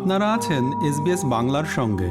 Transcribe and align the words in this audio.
আপনারা 0.00 0.34
আছেন 0.34 0.64
এসবিএস 0.82 1.24
বাংলার 1.24 1.64
সঙ্গে। 1.64 2.10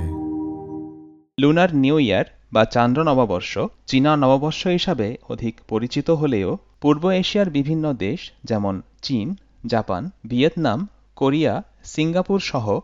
লুনার 1.39 1.75
নিউ 1.75 1.99
ইয়ার 1.99 2.25
বা 2.53 2.65
চান্দ্র 2.65 3.03
নববর্ষ 3.03 3.59
চীনা 3.87 4.15
নববর্ষ 4.15 4.67
হিসাবে 4.67 5.17
অধিক 5.29 5.61
পরিচিত 5.67 6.09
হলেও 6.09 6.57
পূর্ব 6.81 7.09
এশিয়ার 7.09 7.49
বিভিন্ন 7.49 7.93
দেশ 7.93 8.31
যেমন 8.43 8.81
চীন, 9.01 9.35
জাপান, 9.65 10.09
ভিয়েতনাম, 10.27 10.87
কোরিয়া, 11.15 11.63
সিঙ্গাপুর 11.83 12.39
সহ 12.39 12.79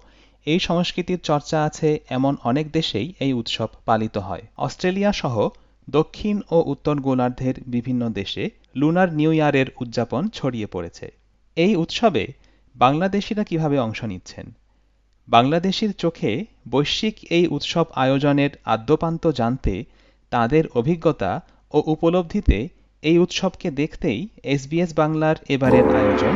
এই 0.45 0.59
সংস্কৃতির 0.59 1.19
চর্চা 1.19 1.63
আছে 1.63 1.99
এমন 2.09 2.37
অনেক 2.43 2.71
দেশেই 2.71 3.13
এই 3.19 3.33
উৎসব 3.33 3.67
পালিত 3.85 4.17
হয়। 4.17 4.41
অস্ট্রেলিয়া 4.57 5.11
সহ 5.11 5.49
দক্ষিণ 5.89 6.41
ও 6.51 6.63
উত্তর 6.65 6.99
গোলার্ধের 6.99 7.53
বিভিন্ন 7.67 8.09
দেশে 8.09 8.49
লুনার 8.75 9.13
নিউ 9.13 9.31
ইয়ারের 9.31 9.65
উদযাপন 9.81 10.27
ছড়িয়ে 10.27 10.67
পড়েছে। 10.67 11.11
এই 11.55 11.75
উৎসবে 11.75 12.27
বাংলাদেশিরা 12.76 13.44
কীভাবে 13.44 13.80
অংশ 13.80 14.03
নিচ্ছেন? 14.03 14.64
বাংলাদেশির 15.27 15.91
চোখে 15.93 16.31
বৈশ্বিক 16.70 17.15
এই 17.29 17.45
উৎসব 17.47 17.85
আয়োজনের 17.95 18.52
আদ্যপান্ত 18.66 19.23
জানতে 19.31 19.73
তাদের 20.31 20.63
অভিজ্ঞতা 20.75 21.31
ও 21.73 21.77
উপলব্ধিতে 21.85 22.57
এই 23.03 23.17
উৎসবকে 23.17 23.67
দেখতেই 23.71 24.19
এসবিএস 24.43 24.91
বাংলার 24.93 25.35
এবারের 25.49 25.85
আয়োজন 25.95 26.35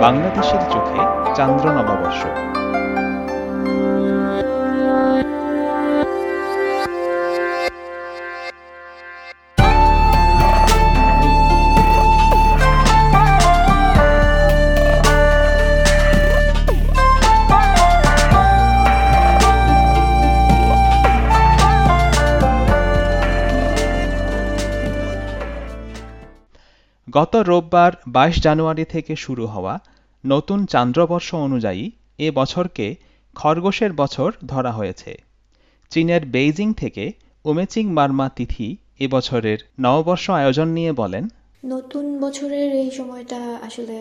বাংলাদেশের 0.00 0.62
চোখে 0.72 1.00
চান্দ্র 1.34 1.64
নববর্ষ। 1.72 2.22
গত 27.18 27.34
রোববার 27.50 27.92
বাইশ 28.06 28.36
জানুয়ারি 28.42 28.84
থেকে 28.84 29.12
শুরু 29.16 29.44
হওয়া 29.46 29.74
নতুন 30.24 30.58
চান্দ্রবর্ষ 30.66 31.28
অনুযায়ী 31.46 31.84
এ 32.26 32.28
বছরকে 32.30 32.86
খরগোশের 33.36 33.92
বছর 33.92 34.28
ধরা 34.46 34.72
হয়েছে। 34.72 35.12
চীনের 35.92 36.22
বেইজিং 36.26 36.68
থেকে 36.74 37.04
উমেচিং 37.44 37.84
মার্মা 37.92 38.26
তিথি 38.36 38.68
এ 39.04 39.06
বছরের 39.14 39.58
নববর্ষ 39.80 40.26
আয়োজন 40.40 40.68
নিয়ে 40.68 40.92
বলেন, 40.92 41.24
নতুন 41.64 42.04
বছরের 42.20 42.70
এই 42.82 42.90
সময়টা 42.90 43.40
আসলে 43.68 43.96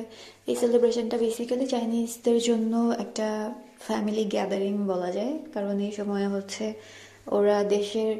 এই 0.49 0.55
সেলিব্রেশনটা 0.55 1.17
বেসিক্যালি 1.17 1.65
চাইনিজদের 1.73 2.37
জন্য 2.41 2.73
একটা 3.03 3.27
ফ্যামিলি 3.79 4.23
গ্যাদারিং 4.33 4.75
বলা 4.91 5.09
যায়। 5.11 5.33
কারণ 5.53 5.75
এই 5.87 5.93
সময় 5.99 6.27
হচ্ছে 6.35 6.65
ওরা 7.37 7.57
দেশের 7.75 8.13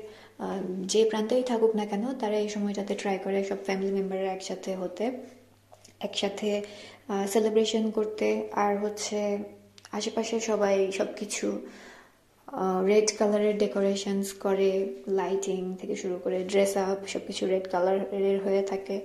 যে 0.91 1.01
প্রান্তেই 1.11 1.43
থাকুক 1.51 1.71
না 1.79 1.85
কেন, 1.91 2.03
তারা 2.21 2.37
এই 2.43 2.49
সময়টাতে 2.55 2.93
ট্রাই 3.01 3.17
করে 3.25 3.39
সব 3.49 3.59
ফ্যামিলি 3.67 3.91
মেম্বাররা 3.97 4.29
একসাথে 4.37 4.71
হতে, 4.81 5.05
একসাথে 6.07 6.49
সেলিব্রেশন 7.33 7.85
করতে, 7.97 8.27
আর 8.63 8.73
হচ্ছে 8.83 9.17
আশেপাশে 9.97 10.35
সবাই 10.49 10.75
সব 10.97 11.09
কিছু 11.19 11.47
রেড 12.91 13.09
কালারের 13.19 13.55
ডেকোরেশনস 13.63 14.27
করে 14.45 14.71
লাইটিং 15.19 15.61
থেকে 15.79 15.95
শুরু 16.01 16.17
করে 16.23 16.37
ড্রেস 16.51 16.73
আপ 16.85 16.99
সব 17.13 17.23
কিছু 17.29 17.43
রেড 17.53 17.65
কালারের 17.73 18.37
হয়ে 18.45 18.63
থাকে। 18.71 18.97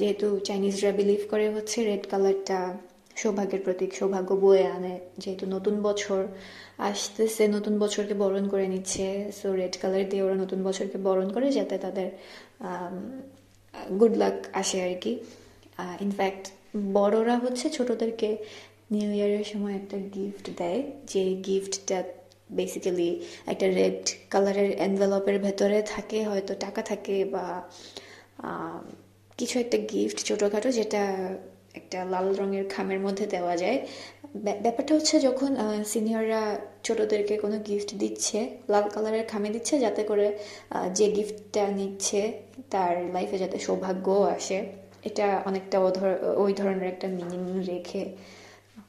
যেহেতু 0.00 0.26
চাইনিজরা 0.48 0.90
বিলিভ 0.98 1.22
করে 1.32 1.46
হচ্ছে 1.56 1.78
রেড 1.90 2.04
কালারটা 2.12 2.58
সৌভাগ্যের 3.20 3.62
প্রতীক, 3.66 3.90
সৌভাগ্য 3.98 4.30
বয়ে 4.44 4.64
আনে। 4.76 4.94
যেহেতু 5.22 5.44
নতুন 5.56 5.74
বছর 5.88 6.20
আসতেছে, 6.90 7.42
নতুন 7.56 7.74
বছরকে 7.82 8.14
বরণ 8.22 8.44
করে 8.52 8.66
নিচ্ছে। 8.72 9.06
সো 9.38 9.46
রেড 9.60 9.74
কালার 9.82 10.04
দিয়ে 10.10 10.22
ওরা 10.26 10.36
নতুন 10.42 10.60
বছরকে 10.68 10.98
বরণ 11.06 11.28
করে 11.34 11.46
যাতে 11.58 11.76
তাদের 11.84 12.08
গুড 14.00 14.12
লাক 14.22 14.36
আসে 14.60 14.78
আর 14.86 14.94
কি। 15.02 15.12
ইনফ্যাক্ট 16.06 16.44
বড়রা 16.96 17.36
হচ্ছে 17.44 17.66
ছোটদেরকে 17.76 18.28
নিউ 18.94 19.08
ইয়ারের 19.16 19.46
সময় 19.52 19.74
একটা 19.80 19.96
গিফট 20.16 20.46
দেয়। 20.60 20.80
যে 21.12 21.22
গিফটটা 21.46 21.98
বেসিক্যালি 22.58 23.10
একটা 23.52 23.66
রেড 23.78 24.02
কালারের 24.32 24.70
এনভেলপের 24.86 25.38
ভেতরে 25.46 25.78
থাকে, 25.94 26.18
হয়তো 26.30 26.52
টাকা 26.64 26.80
থাকে 26.90 27.16
বা 27.34 27.46
কিছু 29.38 29.56
একটা 29.64 29.78
গিফট 29.92 30.18
ছোটোখাটো 30.28 30.68
যেটা 30.78 31.02
একটা 31.76 32.04
লাল 32.04 32.34
রঙের 32.34 32.64
খামের 32.68 33.00
মধ্যে 33.00 33.26
দেওয়া 33.26 33.56
যায়। 33.56 33.86
ব্যা- 34.36 34.60
ব্যাপারটা 34.62 34.94
হচ্ছে 34.94 35.20
যখন 35.20 35.56
সিনিয়ররা 35.84 36.56
ছোটদেরকে 36.84 37.36
কোনো 37.36 37.58
গিফট 37.58 37.94
দিচ্ছে, 37.94 38.50
লাল 38.68 38.88
কালারের 38.88 39.26
খামে 39.26 39.48
দিচ্ছে 39.48 39.78
যাতে 39.78 40.02
করে 40.04 40.38
যে 40.94 41.12
গিফটটা 41.12 41.68
নিচ্ছে 41.68 42.32
তার 42.70 43.04
লাইফে 43.12 43.38
যাতে 43.38 43.58
সৌভাগ্য 43.58 44.10
আসে। 44.12 44.66
এটা 45.04 45.42
অনেকটা 45.44 45.80
ওই 46.36 46.52
ধরনের 46.52 46.88
একটা 46.88 47.08
মিনিং 47.08 47.64
রেখে 47.66 48.16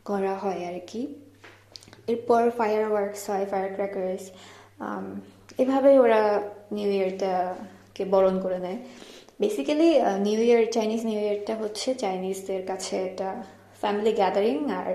করা 0.05 0.35
হয় 0.35 0.75
আর 0.75 0.79
কি 0.87 1.07
এরপর 2.07 2.49
ফায়ার 2.57 2.91
ওয়ার্কস 2.91 3.29
হয় 3.29 3.45
ফায়ার 3.45 3.73
ক্র্যাকার্স 3.73 4.29
এভাবেই 5.57 5.99
ওরা 5.99 6.41
নিউ 6.71 6.91
ইয়ারটাকে 6.91 8.05
বরণ 8.05 8.39
করে 8.39 8.59
নেয়। 8.59 8.77
Basically 9.39 9.89
new 10.27 10.39
year 10.47 10.63
Chinese 10.75 11.01
new 11.09 11.19
ইয়ারটা 11.25 11.53
হচ্ছে 11.61 11.89
চাইনিজদের 12.03 12.61
কাছে 12.69 12.93
একটা 13.07 13.29
ফ্যামিলি 13.81 14.11
গ্যাদারিং 14.19 14.57
আর 14.79 14.89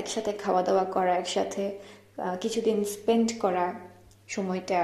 একসাথে 0.00 0.32
খাওয়া 0.42 0.62
দাওয়া 0.62 0.84
করা, 0.94 1.12
একসাথে 1.22 1.64
কিছুদিন 2.42 2.78
স্পেন্ড 2.94 3.28
করা 3.42 3.66
সময়টা 4.34 4.80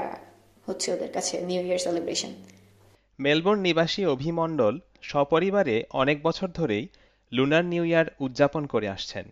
হচ্ছে 0.67 0.87
ওদের 0.95 1.11
কাছে 1.15 1.35
নিউ 1.49 1.61
ইয়ার 1.67 1.79
সেলিব্রেশন 1.85 2.33
মেলবোর্ন 3.19 3.59
নিবাসী 3.67 4.01
অভিমণ্ডল 4.15 4.73
সপরিবারে 5.11 5.75
অনেক 6.01 6.17
বছর 6.23 6.47
ধরেই 6.57 6.85
লুনার 7.31 7.65
নিউ 7.73 7.83
ইয়ার 7.89 8.07
উদযাপন 8.25 8.63
করে 8.73 8.87
আসছেন। 8.95 9.25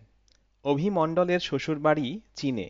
অভিমণ্ডলের 0.64 1.40
শ্বশুরবাড়ি 1.48 2.06
চীনে। 2.38 2.66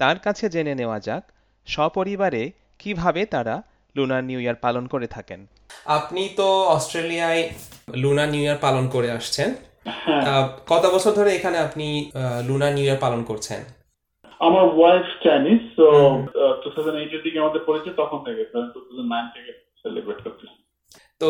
তার 0.00 0.18
কাছে 0.24 0.44
জেনে 0.54 0.74
নেওয়া 0.80 0.98
যাক 1.06 1.24
সপরিবারে 1.66 2.42
কীভাবে 2.80 3.22
তারা 3.34 3.54
লুনার 3.96 4.22
নিউ 4.28 4.40
ইয়ার 4.44 4.58
পালন 4.64 4.84
করে 4.92 5.08
থাকেন। 5.16 5.40
আপনি 5.86 6.22
তো 6.36 6.48
অস্ট্রেলিয়ায় 6.76 7.42
লুনা 8.02 8.24
নিউ 8.26 8.42
ইয়ার 8.42 8.58
পালন 8.66 8.84
করে 8.88 9.08
আসছেন। 9.10 9.50
আহ, 10.30 10.46
কত 10.68 10.84
বছর 10.94 11.12
ধরে 11.18 11.30
এখানে 11.38 11.58
আপনি 11.58 11.86
লুনা 12.48 12.68
নিউ 12.70 12.84
ইয়ার 12.84 13.00
পালন 13.04 13.20
করছেন? 13.24 13.60
আমার 14.40 14.66
ওয়াইফ 14.78 15.06
চাইনিজ 15.24 15.60
তো 15.78 15.86
টু 16.62 16.68
থাউজেন্ড 16.74 16.98
এইটের 17.02 17.22
দিকে 17.24 17.38
আমাদের 17.38 17.62
পরিচয় 17.68 17.94
তখন 18.02 18.18
থেকে 18.26 18.42
টু 18.74 18.78
থাউজেন্ড 18.86 19.10
নাইন 19.14 19.26
থেকে 19.34 19.52
সেলিব্রেট 19.82 20.20
করতেছি। 20.26 20.56
তো 21.20 21.28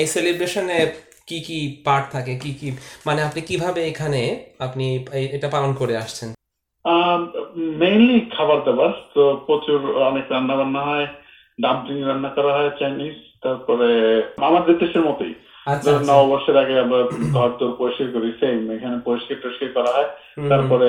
এই 0.00 0.06
সেলিব্রেশনে 0.06 0.78
কি 1.28 1.38
কি 1.48 1.58
পার্ট 1.86 2.04
থাকে 2.12 2.32
কি 2.42 2.50
কি 2.60 2.68
মানে 3.06 3.20
আপনি 3.22 3.40
কীভাবে 3.48 3.80
এখানে 3.92 4.22
আপনি 4.66 4.86
এটা 5.36 5.48
পালন 5.48 5.72
করে 5.80 5.96
আসছেন? 5.96 6.28
মেইনলি 7.82 8.18
খাবার 8.36 8.58
দাবার 8.66 8.92
তো 9.14 9.22
প্রচুর 9.46 9.78
অনেক 10.10 10.26
রান্না 10.32 10.54
বান্না 10.56 10.80
হয় 10.88 11.06
ডাম্পলিং 11.58 11.98
রান্না 12.08 12.30
করা 12.36 12.52
হয় 12.56 12.70
চাইনিজ 12.80 13.16
তারপরে 13.42 13.88
আমাদের 14.48 14.74
দেশের 14.78 15.04
মতোই। 15.08 15.34
আচ্ছা 15.66 15.90
আচ্ছা। 15.96 16.12
নববর্ষের 16.12 16.56
আগে 16.56 16.74
আমরা 16.78 17.00
ঘর 17.32 17.50
তোর 17.58 17.72
পরিষ্কার 17.80 18.08
করি 18.14 18.28
সেম 18.40 18.60
এখানে 18.70 18.96
পরিষ্কার 19.08 19.36
টরিষ্কার 19.42 19.70
করা 19.76 19.90
হয়। 19.96 20.10
তারপরে 20.50 20.88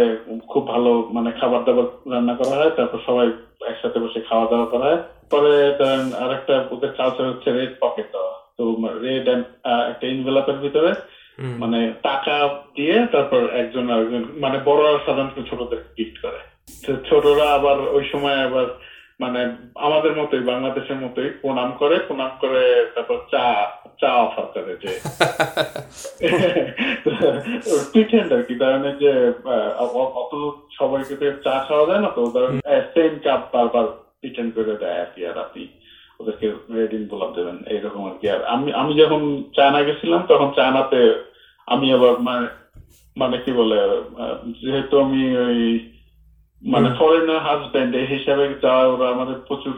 খুব 0.51 0.63
ভালো 0.67 0.91
মানে 1.15 1.29
খাবার 1.39 1.61
দাবার 1.65 1.87
রান্না 2.11 2.33
করা 2.33 2.55
হয় 2.59 2.71
তারপর 2.77 2.99
সবাই 3.07 3.27
একসাথে 3.71 3.99
বসে 3.99 4.19
খাওয়া 4.29 4.47
দাওয়া 4.51 4.65
করা 4.65 4.85
হয়। 4.85 5.01
পরে 5.29 5.53
ধরেন 5.79 6.05
আরেকটা 6.23 6.55
ওদের 6.71 6.91
কালচার 6.97 7.29
হচ্ছে 7.29 7.49
রেড 7.51 7.73
পকেট 7.79 8.07
দেওয়া। 8.11 8.33
তো 8.57 8.63
রেড 9.05 9.25
একটা 9.91 10.05
ইনভেলপের 10.07 10.57
ভিতরে 10.57 10.91
মানে 11.61 11.79
টাকা 12.01 12.35
দিয়ে 12.75 12.95
তারপর 13.13 13.41
একজন 13.61 13.85
আরেকজন 13.91 14.23
মানে 14.39 14.57
বড়রা 14.65 14.91
সাধারণত 15.05 15.37
ছোটদের 15.49 15.81
গিফট 15.97 16.17
করে। 16.23 16.39
ছোটরা 17.09 17.45
আবার 17.53 17.77
ওই 17.97 18.03
সময় 18.11 18.39
আবার 18.47 18.67
মানে 19.19 19.39
আমাদের 19.77 20.11
মতোই 20.15 20.43
বাংলাদেশের 20.43 20.99
মতোই 20.99 21.29
প্রণাম 21.41 21.69
করে 21.77 21.95
প্রণাম 21.99 22.31
করে 22.41 22.63
তারপর 22.95 23.17
চা 23.31 23.45
চা 23.99 24.11
অফার 24.17 24.45
করে 24.45 24.73
যে 24.75 24.91
প্রিটেন্ড 27.93 28.29
আর 28.33 28.43
কি 28.43 28.55
ধরেন 28.55 28.85
যে 28.97 29.11
অত 30.15 30.33
সবাইকে 30.79 31.13
তো 31.15 31.25
চা 31.45 31.55
খাওয়া 31.67 31.85
যায় 31.87 32.01
না 32.01 32.09
তো 32.09 32.21
ধরেন 32.27 32.53
সেম 32.93 33.13
কাপ 33.23 33.41
বারবার 33.53 33.85
প্রিটেন্ড 34.19 34.51
করে 34.55 34.75
দেয় 34.77 34.99
আর 34.99 35.09
কি 35.15 35.21
আর 35.25 35.37
আপনি 35.37 35.63
ওদেরকে 36.19 36.47
রেড 36.73 36.93
গোলাপ 37.09 37.31
দেবেন 37.35 37.57
এইরকম 37.67 38.01
আর 38.05 38.15
কি। 38.19 38.25
আর 38.29 38.41
আমি 38.45 38.69
আমি 38.71 38.93
যখন 38.93 39.21
চায়না 39.55 39.79
গেছিলাম 39.81 40.21
তখন 40.27 40.49
চায়নাতে 40.55 40.99
আমি 41.67 41.87
আবার 41.93 42.13
মানে 42.19 42.47
মানে 43.17 43.37
কি 43.37 43.51
বলে 43.51 43.77
যেহেতু 44.61 44.95
আমি 44.99 45.21
ওই 45.37 45.59
মানে 46.71 46.89
ফরেনার 46.99 47.43
হাজবেন্ড 47.47 47.91
এই 48.01 48.07
হিসাবে 48.13 48.43
যাওয়া 48.63 48.85
ওরা 48.93 49.05
আমাদের 49.15 49.37
প্রচুর 49.47 49.73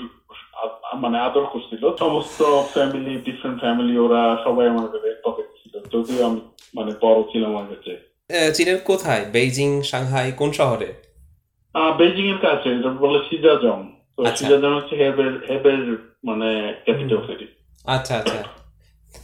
মানে 1.04 1.18
আদর 1.28 1.46
করছিল। 1.54 1.84
সমস্ত 2.04 2.40
ফ্যামিলি 2.74 3.14
ডিফারেন্ট 3.28 3.58
ফ্যামিলি 3.64 3.96
ওরা 4.06 4.22
সবাই 4.46 4.66
আমাদের 4.74 5.02
পকেট 5.26 5.48
ছিল। 5.60 5.74
যদিও 5.94 6.20
আমি 6.30 6.40
মানে 6.78 6.92
বড় 7.04 7.20
ছিলাম 7.32 7.50
আমার 7.52 7.68
কাছে। 7.72 7.92
চীনের 8.56 8.80
কোথায়? 8.90 9.24
বেইজিং 9.36 9.70
সাংহাই 9.92 10.28
কোন 10.40 10.50
শহরে? 10.60 10.90
বেজিং 11.98 12.26
এর 12.34 12.40
কাছে 12.46 12.70
বলে 13.04 13.20
সিজাজং। 13.30 13.80
তো 14.18 14.22
আচ্ছা। 14.24 14.36
সিজাজং 14.38 14.72
হচ্ছে 14.78 14.96
হেবের 15.02 15.34
হেবের 15.50 15.82
মানে 16.28 16.50
ক্যাপিটাল 16.86 17.22
সিটি 17.28 17.48
আচ্ছা 17.86 18.14
আচ্ছা। 18.22 18.40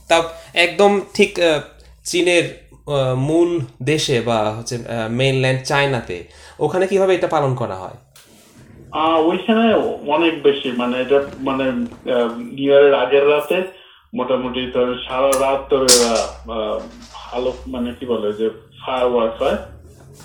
তা 0.10 0.18
একদম 0.66 0.92
ঠিক 1.14 1.32
চীনের 2.10 2.46
মূল 3.16 3.50
দেশে 3.84 4.22
বা 4.22 4.40
হচ্ছে 4.58 4.76
মেইনল্যান্ড 5.10 5.62
চায়নাতে 5.62 6.18
ওখানে 6.60 6.88
কীভাবে 6.88 7.16
এটা 7.16 7.28
পালন 7.28 7.56
করা 7.56 7.76
হয়? 7.76 7.98
ওইখানে 9.30 9.74
অনেক 10.16 10.44
বেশি 10.44 10.72
মানে 10.72 10.96
এটা 11.02 11.20
মানে 11.40 11.66
নিউ 12.56 12.70
ইয়ারের 12.72 12.94
আগের 12.94 13.30
রাতে 13.30 13.58
মোটামুটি 14.14 14.72
ধরে 14.72 14.94
সারা 15.08 15.32
রাত 15.32 15.62
ধরে 15.72 15.88
ভালো 17.14 17.54
মানে 17.68 17.90
কি 18.00 18.06
বলে 18.06 18.34
যে 18.34 18.50
ফায়ার 18.82 19.06
ওয়ার্ক 19.12 19.36
হয়। 19.44 19.58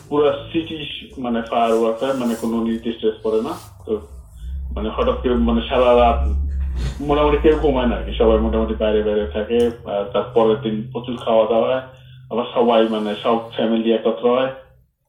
পুরো 0.09 0.33
সিটি 0.53 0.77
মানে 1.19 1.43
ফায়ার 1.51 1.73
ওয়ার্ক 1.73 1.99
হয় 2.03 2.13
মানে 2.13 2.35
কোনো 2.41 2.57
নির্দিষ্ট 2.65 3.03
পড়ে 3.23 3.41
না। 3.43 3.53
তো 3.87 3.93
মানে 4.75 4.89
হঠাৎ 4.97 5.17
করে 5.23 5.35
মানে 5.35 5.61
সারা 5.69 5.91
রাত 6.03 6.19
মোটামুটি 7.09 7.39
কেউ 7.43 7.57
ঘুমায় 7.63 7.87
না 7.87 7.97
সবাই 8.19 8.39
মোটামুটি 8.39 8.75
বাইরে 8.75 9.03
বাইরে 9.03 9.27
থাকে 9.27 9.59
আর 9.93 10.05
তার 10.13 10.25
দিন 10.63 10.77
প্রচুর 10.93 11.17
খাওয়া 11.25 11.47
দাওয়া 11.53 11.69
হয়। 11.69 11.85
আবার 12.31 12.47
সবাই 12.55 12.89
মানে 12.89 13.17
সব 13.23 13.39
ফ্যামিলি 13.53 13.93
একত্র 13.93 14.27
হয়। 14.37 14.53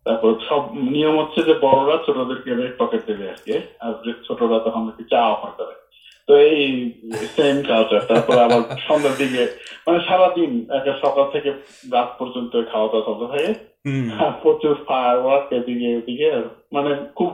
তারপর 0.06 0.30
সব 0.50 0.62
নিয়ম 0.74 1.16
হচ্ছে 1.20 1.44
যে 1.44 1.54
বড়রা 1.62 1.96
ছোটদেরকে 2.06 2.50
রেড 2.56 2.74
পকেট 2.78 3.02
দেবে 3.08 3.26
আর 3.30 3.38
আর 3.80 3.94
ছোটরা 4.28 4.60
তখন 4.60 4.92
চা 5.10 5.22
অফার 5.28 5.52
করে। 5.58 5.76
তো 6.28 6.34
এই 6.38 6.92
সেম 7.36 7.56
কালচার 7.68 8.02
তারপর 8.08 8.38
আবার 8.38 8.62
সন্ধ্যার 8.88 9.16
দিকে 9.18 9.44
মানে 9.88 10.00
সারাদিন 10.08 10.52
একটা 10.78 10.94
সকাল 11.04 11.26
থেকে 11.32 11.50
রাত 11.92 12.10
পর্যন্ত 12.20 12.54
খাওয়া 12.72 12.88
দাওয়া 12.88 13.06
চলতে 13.08 13.26
থাকে। 13.34 13.52
প্রচুর 14.42 14.76
ফায়ার 14.88 15.18
ওয়ার্ক 15.20 15.54
এদিকে 15.54 15.90
ওদিকে। 15.98 16.30
মানে 16.74 16.92
খুব 17.16 17.32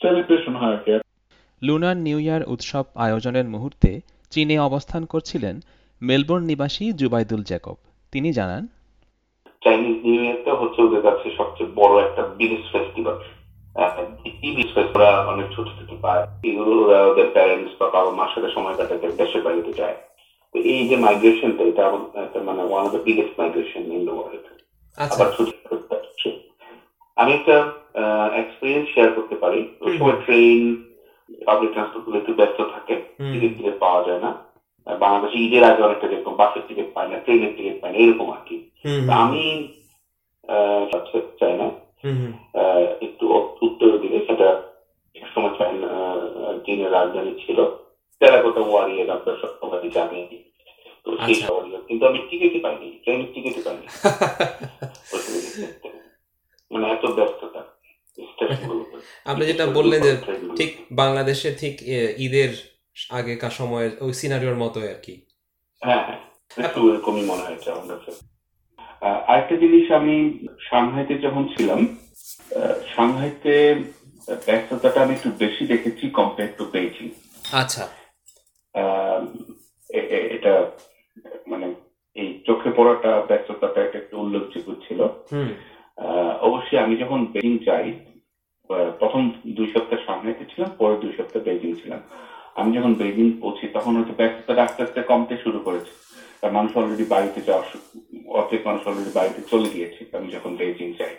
সেলিব্রেশন 0.00 0.54
হয় 0.56 0.72
আর 0.72 0.82
কি। 0.84 0.92
লুনার 1.62 1.96
নিউ 1.96 2.18
ইয়ার 2.18 2.42
উৎসব 2.46 2.84
আয়োজনের 2.94 3.44
মুহূর্তে 3.44 4.00
চীনে 4.30 4.56
অবস্থান 4.58 5.04
করছিলেন 5.04 5.60
মেলবোর্ন 6.02 6.44
নিবাসী 6.44 6.84
জুবাইদুল 6.92 7.42
জ্যাকব 7.42 7.76
তিনি 8.12 8.32
জানান 8.32 8.62
চাইনিজ 9.68 9.96
নিউ 10.04 10.20
ইয়ারটা 10.24 10.52
হচ্ছে 10.60 10.78
ওদের 10.86 11.02
কাছে 11.06 11.26
সবচেয়ে 11.38 11.70
বড় 11.80 11.94
একটা 12.06 12.22
বিগেস্ট 12.38 12.68
ফেস্টিভ্যাল 12.74 13.16
ফেস্টিভ্যাল 14.74 15.16
অনেক 15.32 15.46
ছোট 15.54 15.66
ছোট 15.78 15.90
পায়। 16.04 16.22
এগুলো 16.48 16.72
ওরা 16.84 16.98
ওদের 17.10 17.28
প্যারেন্টস 17.36 17.72
বা 17.80 17.86
বাবা 17.94 18.10
মার 18.18 18.30
সাথে 18.34 18.48
সময় 18.56 18.76
কাটাতে 18.78 19.06
দেশের 19.20 19.42
বাড়িতে 19.46 19.72
যায়। 19.80 19.96
তো 20.54 20.56
এই 20.72 20.82
যে 20.88 20.96
মাইগ্রেশনটা 21.04 21.62
এটা 21.70 21.84
একটা 22.26 22.40
মানে 22.48 22.62
one 22.70 22.82
of 22.86 22.90
the 22.94 23.02
biggest 23.08 23.34
migration 23.40 23.82
in 23.96 24.02
the 24.08 24.14
world 24.16 24.44
আবার 24.98 25.28
ছুটি। 25.36 25.52
আমি 27.16 27.30
একটা 27.38 27.56
এক্সপিরিয়েন্স 28.42 28.86
শেয়ার 28.94 29.10
করতে 29.16 29.36
পারি। 29.42 29.60
সময় 29.96 30.16
ট্রেন 30.24 30.60
পাবলিক 31.46 31.70
ট্রান্সপোর্টগুলো 31.74 32.16
একটু 32.18 32.32
ব্যস্ত 32.40 32.58
থাকে। 32.74 32.94
টিকিট 33.32 33.52
টিকিট 33.56 33.76
পাওয়া 33.84 34.00
যায় 34.08 34.20
না। 34.26 34.30
বাংলাদেশে 34.86 35.38
ঈদের 35.46 35.64
আগে 35.70 35.80
অনেকটা 35.86 36.08
যেরকম 36.08 36.34
বাসের 36.40 36.64
টিকিট 36.68 36.88
পায় 36.94 37.08
না 37.10 37.16
ট্রেনের 37.24 37.52
টিকিট 37.56 37.76
পায় 37.80 37.92
না 37.92 37.98
এরকম 38.04 38.28
আর 38.36 38.42
কি। 38.48 38.56
আমি 39.18 39.44
হুম 42.04 42.20
আহ, 42.54 42.84
একটু 43.00 43.24
উ- 43.28 43.54
উত্তরের 43.62 43.98
দিকে 44.00 44.18
সেটা 44.28 44.48
এক 45.14 45.26
সময় 45.34 45.52
চীনের 46.64 46.90
রাজধানী 46.92 47.32
ছিল 47.46 47.58
টেরাকোটা 48.20 48.62
ওয়ারিয়ার 48.62 49.10
আপনার 49.10 49.36
সত্যবাদী 49.42 49.88
জানি 49.90 50.20
তো 51.04 51.10
সেই 51.16 51.34
আচ্ছা। 51.34 51.48
ওয়ারিয়ার 51.48 51.82
কিন্তু 51.88 52.04
আমি 52.06 52.18
টিকিটই 52.30 52.60
পাইনি 52.60 52.88
ট্রেনের 53.04 53.28
টিকিটই 53.34 53.62
পাইনি। 53.62 53.84
মানে 56.70 56.86
এত 56.90 57.04
ব্যস্ততা। 57.10 57.60
আপনি 59.30 59.44
যেটা 59.46 59.64
বললেন 59.72 60.00
যে 60.02 60.12
ঠিক 60.56 60.70
বাংলাদেশে 60.92 61.48
ঠিক 61.54 61.74
ঈদের 62.18 62.50
আগেকার 63.10 63.50
সময়ের 63.50 63.92
ওই 64.00 64.12
সিনারিওর 64.12 64.56
মতো 64.56 64.78
আর 64.84 64.98
কি। 65.02 65.14
হ্যাঁ 65.82 66.02
হ্যাঁ। 66.06 66.20
একটু 66.58 66.80
এরকমই 66.88 67.24
মনে 67.26 67.42
হয়েছে 67.42 67.68
আমার 67.72 67.86
কাছে। 67.94 68.10
আরেকটা 69.02 69.56
জিনিস 69.56 69.90
আমি 69.90 70.14
সাংহাইতে 70.70 71.14
যখন 71.18 71.44
ছিলাম 71.48 71.80
সাংহাইতে 72.96 73.54
ব্যস্ততাটা 74.46 74.98
আমি 75.02 75.12
একটু 75.14 75.30
বেশি 75.38 75.62
দেখেছি 75.66 76.04
কম্পেয়ার 76.10 76.50
টু 76.58 76.64
বেইজিং 76.64 77.08
আচ্ছা। 77.52 77.84
এটা 80.30 80.54
মানে 81.46 81.66
এই 82.16 82.28
চোখে 82.46 82.70
পড়াটা 82.70 83.20
ব্যস্ততাটা 83.28 83.80
এটা 83.82 83.98
একটু 83.98 84.14
উল্লেখযোগ্য 84.18 84.68
ছিল। 84.88 85.00
আহ, 85.98 86.32
অবশ্যই 86.40 86.78
আমি 86.78 86.96
যখন 86.96 87.26
বেজিং 87.26 87.54
যাই 87.64 87.86
প্রথম 89.00 89.22
দুই 89.56 89.68
সপ্তাহ 89.74 89.98
সামনেতে 90.06 90.44
ছিলাম 90.44 90.70
পরে 90.78 90.96
দুই 90.96 91.12
সপ্তাহ 91.18 91.42
বেজিং 91.42 91.70
ছিলাম। 91.74 92.00
আমি 92.56 92.70
যখন 92.76 92.94
বেজিং 92.94 93.26
পৌঁছি 93.40 93.64
তখন 93.68 93.92
হয়তো 93.96 94.12
ব্যস্ততাটা 94.12 94.62
আস্তে 94.62 94.80
আস্তে 94.82 95.00
কমতে 95.02 95.34
শুরু 95.36 95.58
করেছে। 95.58 95.92
মানুষ 96.52 96.70
অলরেডি 96.76 97.04
বাড়িতে 97.04 97.40
যাওয়া 97.40 97.64
অর্ধেক 98.38 98.62
মানুষ 98.66 98.82
অলরেডি 98.88 99.12
বাড়িতে 99.18 99.40
চলে 99.50 99.68
গিয়েছে 99.74 100.00
আমি 100.18 100.28
যখন 100.32 100.52
বেজিং 100.56 100.88
যাই। 100.98 101.14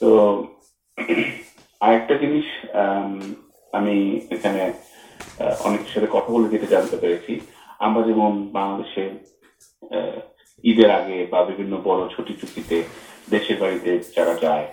তো 0.00 0.08
আরেকটা 1.80 2.14
জিনিস 2.14 2.46
আম, 2.82 3.12
আমি 3.72 3.96
এখানে 4.30 4.72
অনেকের 5.66 5.92
সাথে 5.94 6.08
কথা 6.12 6.30
বলে 6.32 6.48
যেটা 6.48 6.68
জানতে 6.74 6.96
পেরেছি 6.96 7.32
আমরা 7.78 8.02
যেমন 8.02 8.32
বাংলাদেশে 8.58 9.04
ঈদের 10.64 10.90
আগে 10.90 11.26
বা 11.32 11.40
বিভিন্ন 11.44 11.74
বড় 11.84 12.02
ছুটি 12.14 12.32
ছুটিতে 12.40 12.76
দেশের 13.30 13.56
বাড়িতে 13.62 13.90
যারা 14.16 14.34
যায় 14.34 14.66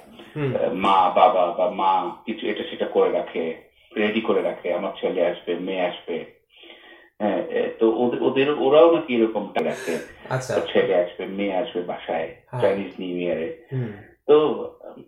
মা 0.85 0.97
বাবা 1.19 1.45
বা 1.57 1.65
মা 1.81 1.91
কিছু 2.25 2.43
এটা 2.47 2.63
সেটা 2.69 2.85
করে 2.85 3.11
রাখে 3.11 3.43
রেডি 3.97 4.21
করে 4.21 4.41
রাখে 4.41 4.67
আমার 4.73 4.93
ছেলে 4.99 5.21
আসবে 5.25 5.51
মেয়ে 5.67 5.87
আসবে। 5.91 6.40
হ্যাঁ 7.21 7.41
তো 7.79 7.85
ওদের- 8.25 8.59
ওরাও 8.59 8.87
নাকি 8.95 9.11
এরকম 9.15 9.43
রাখে 9.61 9.95
আচ্ছা। 10.29 10.53
ছেলে 10.71 10.93
আসবে 10.95 11.23
মেয়ে 11.29 11.55
আসবে 11.55 11.81
বাসায়। 11.83 12.29
চাইনিজ 12.61 12.91
নিউ 12.99 13.15
ইয়ারে 13.17 13.49
তো 14.27 14.35
উম, 14.87 15.01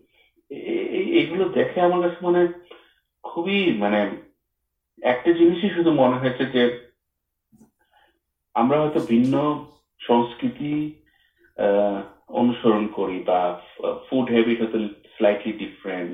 এ- 0.50 0.88
এ- 0.92 1.10
এগুলো 1.20 1.44
দেখে 1.50 1.78
আমার 1.80 2.00
কাছে 2.02 2.20
মানে 2.22 2.40
খুবই 3.24 3.58
মানে 3.74 4.00
একটা 5.02 5.30
জিনিসই 5.32 5.70
শুধু 5.76 5.90
মনে 5.92 6.16
হয়েছে 6.18 6.44
যে 6.46 6.62
আমরা 8.54 8.76
হয়তো 8.78 9.00
ভিন্ন 9.06 9.34
সংস্কৃতি 10.00 10.72
আহ, 11.56 11.98
অনুসরণ 12.32 12.84
করি 12.88 13.18
বা 13.26 13.40
ফুড 14.06 14.26
হ্যাবিট 14.30 14.58
হয়তো 14.60 14.78
স্লাইটলি 15.14 15.52
ডিফারেন্ট 15.54 16.12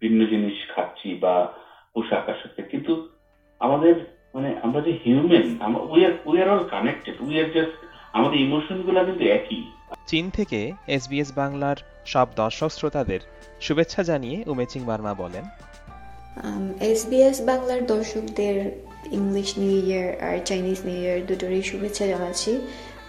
ভিন্ন 0.00 0.20
জিনিস 0.26 0.56
খাচ্ছি 0.68 1.08
বা 1.20 1.34
পোশাক 1.94 2.24
আশাকে 2.28 2.62
কিন্তু 2.62 2.92
আমাদের 3.60 3.94
মানে 4.34 4.48
আমরা 4.62 4.80
যে 4.80 4.92
human 5.04 5.46
we 5.92 6.00
are 6.06 6.12
we 6.26 6.42
are 6.42 6.48
all 6.48 6.64
connected 6.68 7.14
we 7.20 7.34
are 7.40 7.48
just 7.54 7.74
আমাদের 8.12 8.40
ইমোশনগুলা 8.40 9.04
কিন্তু 9.04 9.24
একই। 9.28 9.60
চীন 10.06 10.30
থেকে 10.30 10.72
এসবিএস 10.86 11.32
বাংলার 11.36 11.76
সব 12.06 12.28
দর্শক 12.36 12.70
শ্রোতাদের 12.70 13.20
শুভেচ্ছা 13.60 14.02
জানিয়ে 14.02 14.44
উমেচিং 14.46 14.84
বার্মা 14.84 15.14
বলেন। 15.14 15.44
এসবিএস 16.80 17.40
বাংলার 17.40 17.86
দর্শকদের 17.86 18.56
ইংলিশ 19.12 19.58
নিউ 19.58 19.76
ইয়ার 19.86 20.08
আর 20.20 20.38
চাইনিজ 20.44 20.78
নিউ 20.84 21.00
ইয়ার 21.02 21.26
দুটোরই 21.26 21.62
শুভেচ্ছা 21.62 22.06
জানাচ্ছি। 22.06 22.52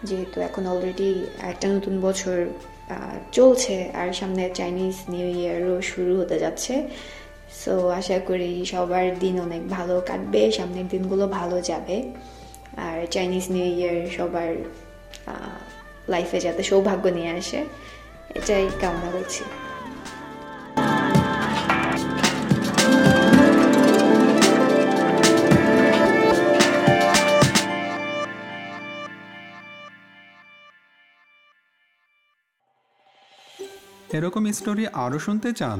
যেহেতু 0.04 0.42
এখন 0.42 0.64
অলরেডি 0.68 1.26
একটা 1.42 1.68
নতুন 1.68 2.02
বছর 2.02 2.46
আহ, 2.90 3.16
চলছে 3.32 3.90
আর 3.94 4.14
সামনে 4.14 4.50
চাইনিজ 4.54 4.96
নিউ 5.10 5.28
ইয়ারও 5.40 5.82
শুরু 5.82 6.20
হতে 6.22 6.40
যাচ্ছে। 6.40 6.74
সো 7.62 7.74
আশা 8.00 8.18
করি 8.30 8.52
সবার 8.72 9.06
দিন 9.24 9.36
অনেক 9.48 9.64
ভালো 9.76 9.96
কাটবে, 10.10 10.42
সামনের 10.58 10.88
দিনগুলো 10.94 11.26
ভালো 11.40 11.58
যাবে। 11.70 11.98
আর 12.86 12.98
চাইনিজ 13.14 13.46
নিউ 13.54 13.68
ইয়ার 13.78 13.98
সবার 14.18 14.50
লাইফে 16.14 16.38
যাতে 16.46 16.62
সৌভাগ্য 16.70 17.06
নিয়ে 17.18 17.32
আসে, 17.40 17.60
এটাই 18.38 18.66
কামনা 18.82 19.10
করছি। 19.16 19.44
এরকম 34.18 34.44
স্টোরি 34.58 34.84
আরও 35.04 35.18
শুনতে 35.26 35.50
চান? 35.60 35.80